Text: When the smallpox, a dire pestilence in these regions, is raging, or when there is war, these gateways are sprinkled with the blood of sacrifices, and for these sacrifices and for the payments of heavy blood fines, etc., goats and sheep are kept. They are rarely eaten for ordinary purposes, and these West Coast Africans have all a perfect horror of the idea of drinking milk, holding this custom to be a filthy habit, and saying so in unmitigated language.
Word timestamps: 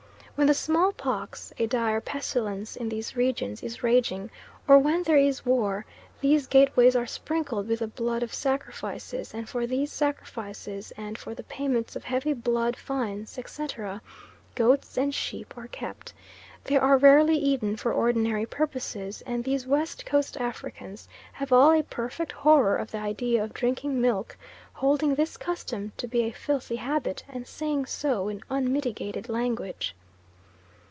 When 0.35 0.47
the 0.47 0.53
smallpox, 0.55 1.53
a 1.59 1.67
dire 1.67 2.01
pestilence 2.01 2.75
in 2.75 2.89
these 2.89 3.15
regions, 3.15 3.61
is 3.61 3.83
raging, 3.83 4.31
or 4.67 4.79
when 4.79 5.03
there 5.03 5.17
is 5.19 5.45
war, 5.45 5.85
these 6.19 6.47
gateways 6.47 6.95
are 6.95 7.05
sprinkled 7.05 7.67
with 7.67 7.77
the 7.77 7.85
blood 7.85 8.23
of 8.23 8.33
sacrifices, 8.33 9.35
and 9.35 9.47
for 9.47 9.67
these 9.67 9.91
sacrifices 9.91 10.91
and 10.97 11.15
for 11.15 11.35
the 11.35 11.43
payments 11.43 11.95
of 11.95 12.05
heavy 12.05 12.33
blood 12.33 12.75
fines, 12.75 13.37
etc., 13.37 14.01
goats 14.55 14.97
and 14.97 15.13
sheep 15.13 15.53
are 15.55 15.67
kept. 15.67 16.11
They 16.63 16.75
are 16.77 16.97
rarely 16.97 17.37
eaten 17.37 17.75
for 17.75 17.93
ordinary 17.93 18.47
purposes, 18.47 19.21
and 19.27 19.43
these 19.43 19.67
West 19.67 20.07
Coast 20.07 20.37
Africans 20.37 21.07
have 21.33 21.53
all 21.53 21.71
a 21.71 21.83
perfect 21.83 22.31
horror 22.31 22.77
of 22.77 22.89
the 22.89 22.97
idea 22.97 23.43
of 23.43 23.53
drinking 23.53 24.01
milk, 24.01 24.35
holding 24.73 25.13
this 25.13 25.37
custom 25.37 25.91
to 25.97 26.07
be 26.07 26.23
a 26.23 26.31
filthy 26.33 26.77
habit, 26.77 27.23
and 27.29 27.45
saying 27.45 27.85
so 27.85 28.27
in 28.27 28.41
unmitigated 28.49 29.29
language. 29.29 29.95